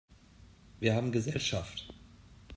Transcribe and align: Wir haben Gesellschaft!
Wir 0.79 0.95
haben 0.95 1.11
Gesellschaft! 1.11 1.93